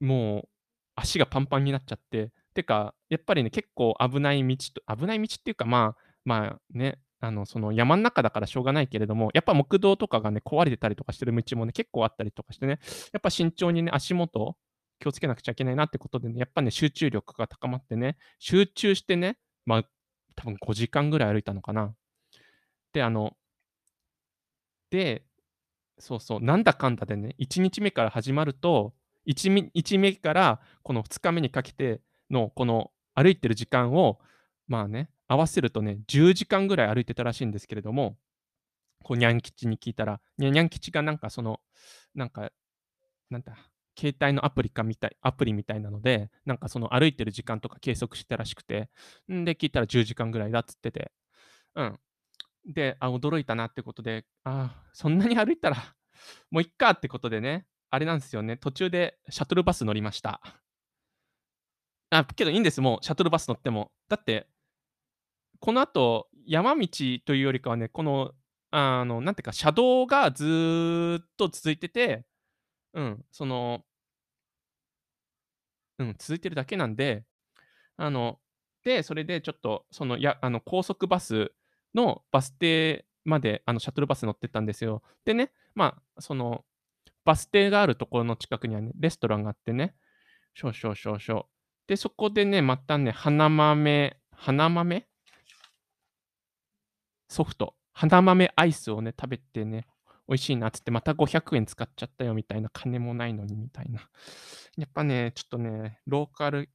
[0.00, 0.48] もう
[0.94, 12.80] 足がパンパンになっちゃって、てか、やっぱりね、結構危ない道と危ない道っていうか、まあ、まあね、あの、その山ん中だからしょうがないけれども、やっぱ木道とかがね、壊れてたりとかしてる道もね、結構あったりとかしてね、
[13.12, 14.56] やっぱ慎重にね、足元
[14.98, 19.84] 気をつけなくちゃいけないなってことでね、やっぱね、集中力が高まってね、集中してね、まあ、
[20.34, 21.94] 多分5時間ぐらい歩いたのかな。
[22.92, 23.36] で、あの、
[24.90, 25.24] で、
[25.98, 28.94] そうそう、なんだかんだでね、1日目から始まると、
[29.26, 34.18] 1, 1目からこの2日目にかけてのこの歩いてる時間を、
[34.68, 38.16] まあね、合わせるとね、10時間ぐらい歩いてたらしいんですけれども、
[39.02, 41.60] こう、にゃん吉に聞いたら、にゃん吉がなんかその、
[42.14, 42.50] なんか、
[43.30, 43.56] なんだ、
[43.98, 48.90] 携帯のアプリかみたい、アプリみたいなので、なんかその歩いてる時間とか計測してたらしくて、
[49.32, 51.12] んで、聞いたら10時間ぐらいだっつってて、
[51.74, 52.00] うん。
[52.66, 55.76] で、あ、驚いたなってことで、あそんなに歩いたら、
[56.50, 60.40] もういっかってことでね、あれなんですよね、途中でシャトルバス乗りました。
[62.10, 63.92] あ、けどいいんです、もうシャトルバス乗っても。
[64.08, 64.48] だって、
[65.60, 66.88] この後、山道
[67.24, 68.32] というよりかはね、この、
[68.70, 72.24] あの、なんていうか、車道がずっと続いてて、
[72.94, 73.84] うん、その、
[75.98, 77.24] うん、続いてるだけなんで、
[77.96, 78.40] あの、
[78.84, 81.52] で、それでちょっと、その、や、あの、高速バス
[81.94, 85.02] のバス停まで、あの、シャトルバス乗ってったんですよ。
[85.24, 86.64] でね、まあ、その、
[87.24, 89.94] バス停があるところの近くにはね、レストランがあってね、
[90.54, 91.46] 少々少々。
[91.86, 95.06] で、そこでね、またね、花豆、花豆？
[97.28, 99.86] ソフト、花豆アイスをね、食べてね、
[100.28, 104.00] 美味しいなっつって、また500円使っちゃったよみたいな、金もないのにみたいな。
[104.76, 106.70] やっぱね、ちょっとね、ローカル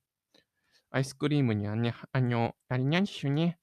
[0.91, 3.59] アイスクリームにはね、あの、あれなんしょうね。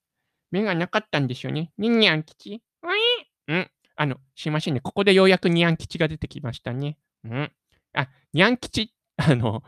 [0.50, 1.72] 目がなかったんでしょうね。
[1.78, 2.62] ににゃん吉？
[2.83, 3.00] わい
[3.48, 3.70] うん。
[3.96, 4.81] あの、すいませんね。
[4.81, 6.98] ここでようやくにゃん吉が出てきましたね。
[7.24, 7.52] うん。
[7.94, 9.62] あ、にゃん吉、 あの、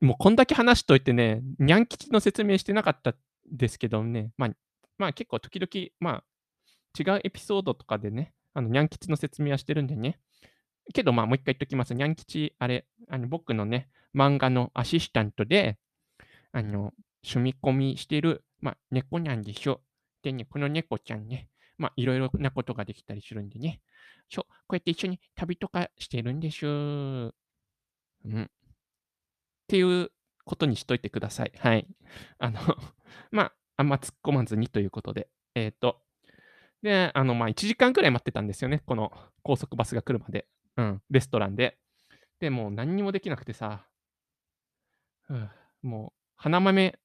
[0.00, 3.14] もうこんだけ話しといてね、にゃん吉の説明してなかった
[3.50, 4.32] ですけどね。
[4.36, 4.50] まあ、
[4.98, 6.24] まあ結構時々、まあ、
[6.98, 10.18] 違うエピソードとかでね、あの、にゃん吉の説明はしてるんでね。
[10.92, 11.94] けど、まあ、もう一回言っときます。
[11.94, 15.78] にゃん吉、あれ、あの僕のね、漫画のアシスタントで、
[16.52, 19.80] あの、住み込みしてるまあ、猫なんでしょ。
[20.22, 23.80] でね、この猫ちゃんね、まあ、いろいろなことができたりするんでね。
[24.28, 26.68] そう、こうやって一緒に旅とかしてるんでしょ。
[26.68, 27.32] う
[28.24, 28.50] ん。
[29.68, 30.10] っていう
[30.46, 31.52] ことにしといてください。
[31.58, 31.86] はい。
[32.40, 32.58] あの
[33.30, 35.28] まあ、あんま突っ込まずにということで。
[35.54, 36.02] えっ、ー、と、
[36.80, 38.82] で、あの、まあ、1時間くらい待ってたんですよね。
[38.86, 40.48] この高速バスが来るまで。
[40.76, 41.78] うん、レストランで。
[42.40, 43.86] で、もう何にもできなくてさ、
[45.28, 45.50] うん
[45.82, 46.98] もう、花豆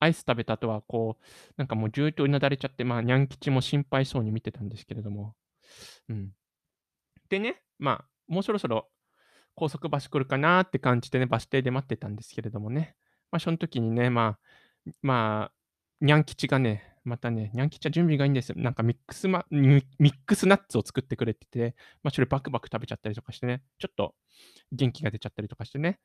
[0.00, 1.24] アイス食べた後は、こう、
[1.58, 5.34] なんかもうずっとうなだれちゃって、まあ、にゃん吉も心配そうに見てたんですけれども。
[6.08, 6.32] うん。
[7.28, 8.88] でね、まあ、もうそろそろ
[9.54, 12.96] 高速バス来るかなって感じでね、バス停で待ってたんですけれどもね。
[13.30, 14.38] まあ、その時にね、ま
[14.86, 18.56] あ、まあ、にゃん吉がね、またね、にゃん吉は準備がいいんですよ。
[18.58, 24.14] なんかミックスマ、ミックスナッツを作ってくれてて、まあ、それバクバク食べちゃったりとかしてね、ちょっと
[24.72, 25.98] 元気が出ちゃったりとかしてね。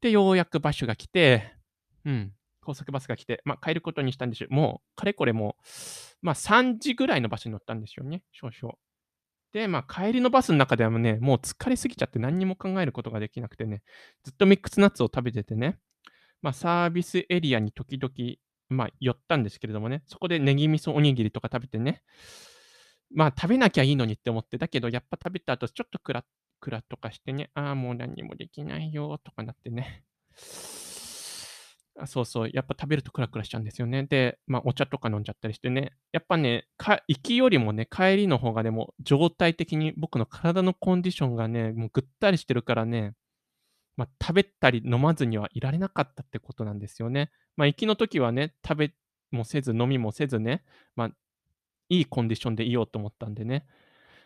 [0.00, 1.54] で、ようやくバッシュが来て、
[2.04, 2.32] うん。
[2.62, 4.48] 高速バスが来て、まあ、帰ることにしたんですよ。
[4.50, 5.62] もう、かれこれもう、
[6.20, 8.74] まあ、3時ぐらいのバスに乗ったんですよね、少々。
[9.52, 13.82] で、まあ、帰りのバスの中ではね、もう疲れすぎちゃって何にも考えることができなくてね、
[14.24, 15.78] ずっとミックスナッツを食べててね、
[16.42, 18.12] まあ、サービスエリアに時々、
[18.68, 22.02] まあ、寄ったんですけれどもね、そこでネギ味噌おにぎりとか食べてね、
[23.14, 26.24] まあ、食べなきゃいいのにって思って、だけど、やっぱ食べた後、ちょっとクラ
[26.60, 30.04] クラとかしてね、ああ、もう何もできないよとかなってね。
[32.00, 34.04] あ、そうそう、やっぱ食べるとクラクラしちゃうんですよね。
[34.04, 43.14] で、ま、お茶とか飲んじゃったりしてね、やっぱね、か行きよりもね、帰りの方がね、も状態的に僕の体のコンディションがね、もうぐったりしてるからね、
[43.96, 47.30] ま、食べたり飲まずにはいられなかったってことなんですよね。
[47.56, 48.94] ま、行きの時はね、食べ
[49.32, 50.64] もせず飲みもせずね、
[50.96, 51.10] ま、
[51.90, 53.66] いいコンディションでいようと思ったんでね、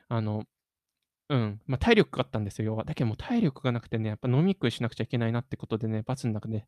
[0.09, 0.45] あの
[1.29, 2.85] うん、ま、体力があったんですよ、要は。
[2.85, 6.67] だけどもう体力がなくてね、やっぱ飲み食いしなくちゃいけないなってことでね、バスの中で、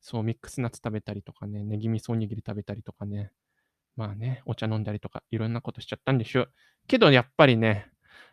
[0.00, 3.32] そう、ミックスナッツ食べたりとかね、ネギ味噌おにぎり食べたりとかね、
[3.96, 6.46] まあね、お茶飲んだりとか、いろんなことしちゃったんでしょ。
[6.88, 7.90] けどやっぱりね、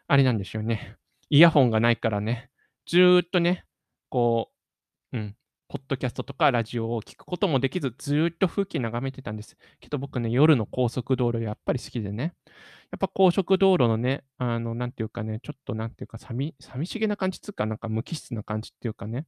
[0.07, 0.97] あれなんですよね、
[1.29, 2.49] イヤホンがないからね、
[2.85, 3.65] ずっとね、
[4.09, 4.51] こ
[5.13, 5.35] う、うん、
[5.69, 9.57] ポッドキャストとかラジオを聞くこともできず、ずっと風景眺めてたんです。
[9.81, 12.33] けど僕ね、夜の高速道路やっぱり好きでね。
[12.91, 19.25] やっぱ高速道路のね、あの、なんていうかね、ちょっとなんていうか、さみ寂しげな感じつうか、なんか無機質な感じっていうかね、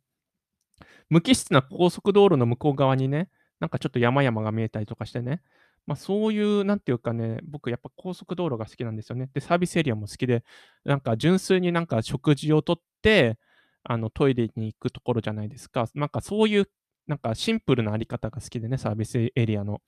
[1.09, 5.41] 無機質な高速道路の向こう側にね、なんかちょっと山々が見えたりとかしてね、
[5.87, 9.29] まあ、そういうなんていうかね、僕やっぱ高速道路が好きなんですよね。
[9.33, 10.43] で、サービスエリアも好きで、
[10.85, 13.37] なんか純粋になんか食事をとって、
[13.83, 15.87] あの、トイレに行くところじゃないですか。
[15.95, 16.69] なんかそういう、
[17.07, 19.81] なんかシンプルなあり方が好きでね、サービスエリアの。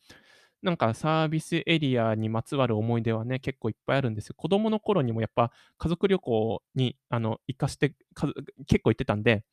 [0.62, 4.36] なんかサービスエリアにまつわる思い出はね、結構いっぱいあるんですよ。
[4.38, 7.96] 子供の頃にもやっぱ家族旅行に、あの、行かして、
[8.68, 9.44] 結構行ってたんで、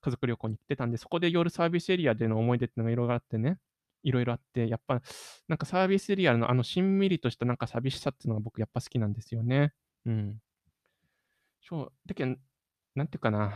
[0.00, 3.58] 家族旅行に行ってたんで、そこで夜サービスエリアでの思い出ってのが色々あってね、
[4.02, 5.00] 色々あって、やっぱ、
[5.48, 9.72] なんかサービスエリアのあのしんみりとしたなんか寂しさっていうのが僕やっぱ好きなんですよね。
[10.06, 10.38] うん。
[11.62, 12.38] そう、だけん、
[12.96, 13.54] なんていうかな、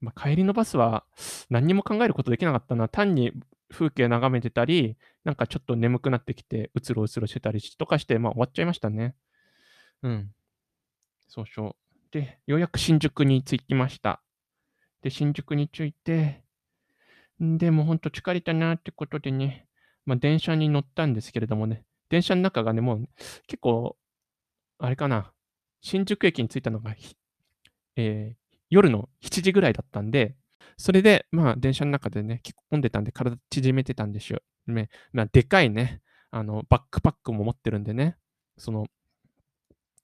[0.00, 1.04] ま、帰りのバスは
[1.50, 2.88] 何にも考えることできなかったな。
[2.88, 3.32] 単に
[3.70, 9.14] 風景眺めてたり、なんかちょっと眠くなってきて、うつろうつろしてたりとかして、まあ、終わっちゃいましたね。
[10.02, 10.30] うん。
[11.28, 12.12] そうしょう。
[12.12, 14.22] で、ようやく新宿に着きました。
[15.02, 16.42] で、新宿に着いて、
[17.40, 19.66] で、もうほんと疲れたなってことでね、
[20.06, 23.08] まあ、電車に乗ったんですけれどもね、電車ん中がね、もう
[23.46, 23.96] 結構、
[24.78, 25.32] あれかな、
[25.82, 26.94] 新宿駅に着いたのが、
[27.96, 28.36] ええ、
[28.70, 30.36] 夜の7時ぐらいだったんで、
[30.76, 34.42] それで、まあ、電車ん中でね、結構混んでたんで、体縮めてたんでしゅ。
[34.66, 38.16] ね、ま、でかいね、あの、バックパックも持ってるんでね、
[38.56, 38.86] その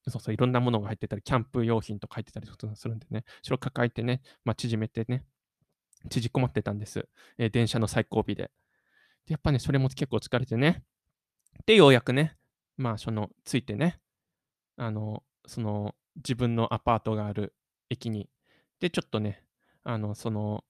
[0.08, 5.24] そうそう、いろんなものが入ってたり、キャンプ用品とか入ってたりするんでね、それを抱えてね、ま、縮めてね、
[6.10, 7.08] 縮こまってたんです。
[7.38, 8.34] え、電車の最後尾で。
[8.36, 8.50] で、
[9.28, 10.84] やっぱね、それも結構疲れてね。
[11.66, 12.36] で、ようやくね、
[12.76, 14.00] まあ、その、着いてね、
[14.76, 17.54] あの、その、自分のアパートがある
[17.90, 18.28] 駅に、
[18.80, 19.44] で、ちょっとね、
[19.84, 20.64] あの、その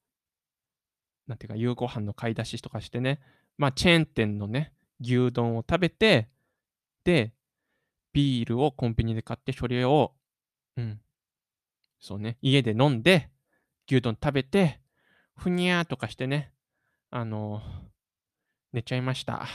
[1.26, 3.20] なんていうか、夕ご飯の買い出しとかしてね、
[3.58, 6.28] まあ、チェーン店のね、牛丼を食べて、
[7.04, 7.32] で、
[8.12, 10.14] ビールをコンビニで買って、それを
[10.76, 11.00] うん、
[11.98, 13.30] そうね、家で飲んで、
[13.88, 14.80] 牛丼食べて、
[15.34, 16.52] ふにゃーとかしてね、
[17.10, 17.62] あの、
[18.72, 19.46] 寝ちゃいました。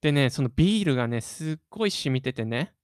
[0.00, 2.74] でね、そのビールがね、すっごい染みててね、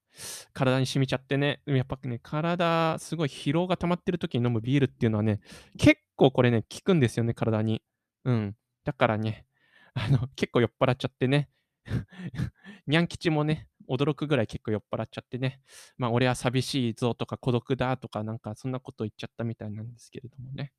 [0.53, 5.39] 体に染みちゃってね、やっぱね、体すごい疲労が溜まってる時に飲むビールっていうのはね、
[5.77, 7.81] 結構これね、効くんですよね、体に。
[8.25, 8.55] うん。
[8.83, 9.45] だからね、
[9.93, 11.49] あの、結構酔っ払っちゃってね、
[12.87, 15.61] にゃん吉もね、驚くぐらい結構酔っ払っちゃってね、
[15.97, 20.71] まあ、俺は寂しいぞとか孤独だとかなんかそんなこと言っちゃったみたいなんですけれどもね。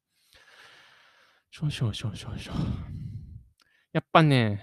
[1.51, 2.53] しょしょしょしょしょ。
[3.93, 4.63] やっぱね、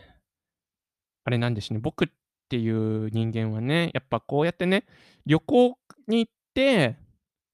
[1.24, 2.12] あれなんですね、僕
[2.52, 4.84] っていう人間はね、やっぱこうやってね、
[5.26, 5.78] 旅行
[6.10, 6.98] に行って、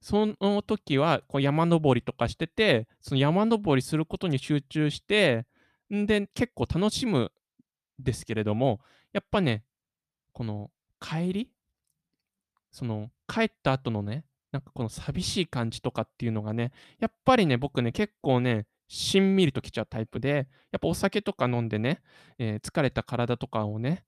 [0.02, 5.46] その時はこう山登りとかしてて、その山登りすることに集中して、
[5.94, 7.32] んで、結構楽しむ
[8.00, 8.80] ですけれども、
[9.14, 9.64] やっぱね、
[10.34, 11.52] この帰り
[12.72, 22.02] その帰った後のね、なんかこの寂しい感じとかっていうのがね、やっぱりね、僕ね、結構ね、しんみりときちゃうタイプで、やっぱお酒とか飲んでね、
[22.40, 24.04] え、疲れた体とかをね、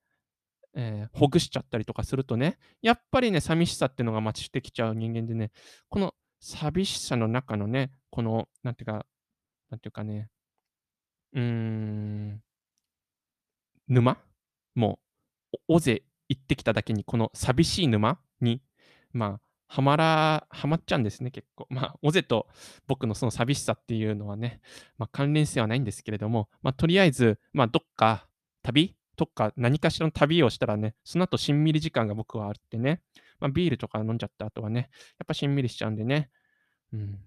[0.76, 5.52] え、ほぐしちゃったりとかするとね、やっぱりね、寂しさっていうのが増してきちゃう人間でね、
[5.90, 9.06] この寂しさの中のね、この、なんていうか
[9.70, 10.30] なんていうかね、
[11.34, 12.42] うーん
[13.88, 14.18] 沼？
[14.76, 15.00] も
[15.54, 18.62] う、尾瀬行ってきただけに、この寂しい沼に、
[19.12, 19.42] まあ、
[19.72, 21.68] はまらはまっちゃうんですね、結構。
[21.70, 22.48] まあ、尾瀬と
[22.88, 24.62] 僕のその寂しさっていうのはね、
[24.98, 28.28] まあ、関連性はないんですけれども、まあ、とりあえず、まあ、どっか
[28.64, 33.02] 旅とか何かしらの旅をしたらね、その後しんみり時間が僕はあってね、
[33.42, 34.90] ま、ビールとか飲んじゃった後はね、
[35.20, 36.30] やっぱしんみりしちゃうんでね。
[36.94, 37.20] うん。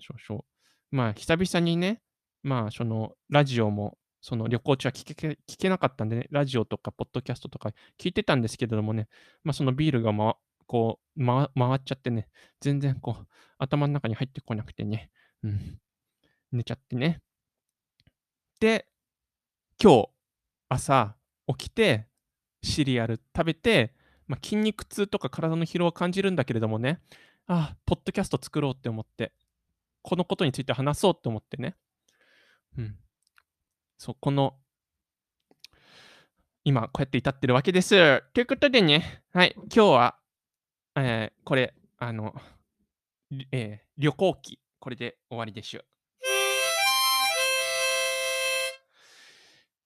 [0.00, 0.44] そうそう。
[0.90, 2.02] まあ、久々にね、
[2.42, 9.06] まあ、その、ラジオも、その、旅行中は聞け聞けなかったんでね、ラジオとかポッドキャストとか聞いてたんですけれどもね、
[9.44, 10.36] まあ、そのビールがま
[10.66, 12.28] こう、ま回っちゃってね、
[12.60, 13.26] 全然こう、
[13.58, 15.10] 頭ん中に入ってこなくてね、
[15.44, 15.78] うん。
[16.50, 17.20] 寝ちゃってね。
[18.58, 18.88] で、
[19.80, 20.15] 今日
[20.68, 22.06] 朝起きて、
[22.62, 23.94] シリアル食べて、
[24.26, 27.00] まあ、筋肉痛とか体の疲労を感じるんだけれどもね、
[27.46, 29.32] ああ、ポッドキャスト作ろうって思って、
[30.02, 31.76] このことについて話そうって思ってね。
[32.76, 32.96] うん。
[33.98, 34.56] そう、この、
[36.64, 38.22] 今、こうやって至ってるわけです。
[38.32, 40.18] ということでね、はい、今日は、
[40.96, 42.34] えー、これ、あの、
[43.52, 45.82] えー、旅行記、これで終わりでしょ。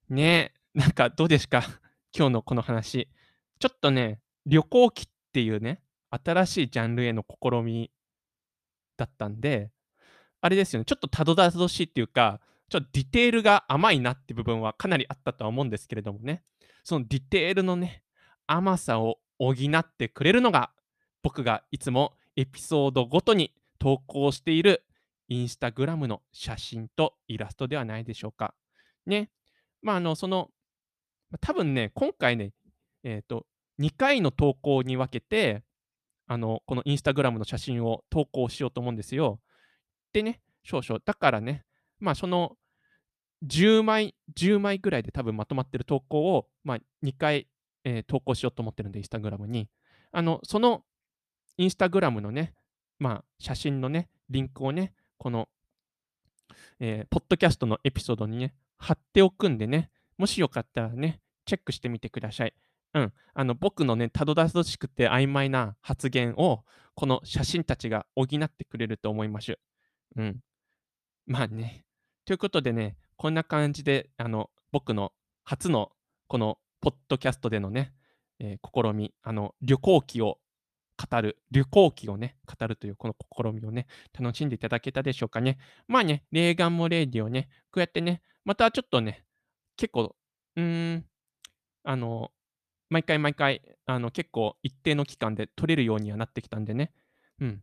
[0.09, 1.63] ねえ、なんかどうですか？
[2.17, 3.09] 今日のこの話。
[3.59, 7.91] ちょっとね、旅行記っていうね、新しいジャンルへの試み
[8.97, 9.71] だったんで、
[10.41, 16.45] あれですよね、ちょっとたどたどしいっていうか、ちょっとディテールが甘いなって部分はかなりあったとは思うんですけれどもね、
[16.85, 18.03] そのディテールのね、
[18.47, 20.73] 甘さを補ってくれるのが、
[21.23, 24.85] 僕がいつもエピソードごとに投稿している
[25.29, 28.55] インスタグラムの写真とイラストではないでしょうか。
[29.07, 29.31] ね。
[29.83, 30.51] まあ、あの、その、
[31.39, 32.53] 多分ね、今回ね、
[33.05, 33.47] えっ、ー、と、
[33.79, 35.63] 2回の投稿に分けて、
[36.27, 39.41] あの、このインスタグラムの写真を投稿しようと思うんですよ。
[40.13, 41.01] でね、少々。
[41.05, 41.65] だからね、
[41.99, 42.57] まあ、その
[43.47, 47.49] 10枚、10枚ぐらいで多分まとまってる投稿を、まあ、2回、
[47.85, 49.69] えー、投稿しようと思ってるんで、インスタグラムに。
[50.13, 50.85] あの、その
[51.57, 52.55] インスタグラムのね、
[52.99, 55.49] まあ、写真のね、リンクをね、この、
[56.79, 59.91] えー、ポッドキャストのエピソードにね、貼っておくんでね、
[60.21, 62.53] もしよかったらね、チェックしてみてください。
[62.93, 63.13] うん。
[63.33, 66.63] あの、僕のね、たどたどしくて曖昧な発言を、
[66.95, 69.59] この写真たちが補ってくれると思います。
[70.17, 70.41] うん。
[71.25, 71.87] まあね。
[72.27, 75.91] ということでね、こんな感じで、あの、僕の初の
[76.29, 77.95] このポッドキャストでのね、
[78.41, 80.37] えー、試み、あの、旅行記を
[80.99, 83.87] 語る、旅行記をね、語るというこの試みをね、
[84.19, 85.57] 楽しんでいただけたでしょうかね。
[85.89, 89.25] まあね、レーガンもレイディをね、こうやってね、またちょっとね、
[89.81, 90.15] 結構、
[90.57, 91.07] うーん、
[91.85, 92.33] あの、
[92.91, 96.93] 毎回毎回、あの、結構一定の期間で取れるようにはなってきたんでね、
[97.41, 97.63] うん。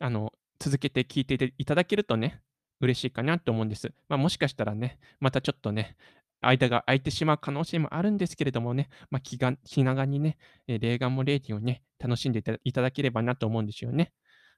[0.00, 2.42] あの、続けて聞いていただけるとね、
[2.80, 3.92] 嬉しいかなと思うんです。
[4.08, 5.96] まあ、もしかしたらね、またちょっとね、
[6.40, 14.12] 間が空いてしまう可能性もあるんですけれどもね、まあ、気が気長にね、えー、レーガンもレーディをね、楽しんでいただければなと思うんですよね。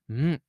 [0.09, 0.43] うん。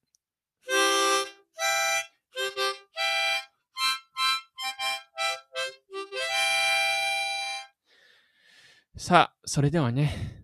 [9.01, 10.43] さあ、それではね、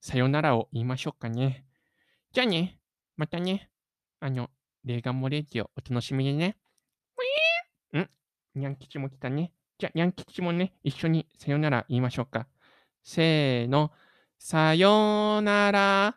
[0.00, 1.64] さよならを言いましょうかね。
[2.32, 2.80] じゃあね、
[3.16, 3.70] またね、
[4.18, 4.50] あの、
[4.84, 6.56] レーガンモレージをお楽しみにね。
[7.96, 8.08] ん？
[8.56, 9.52] ニャン吉も来たね。
[9.78, 12.48] じゃあ、ニャン吉もね、一緒にさよなら言いましょうか。
[13.04, 13.92] せーの、
[14.36, 16.16] さよなら。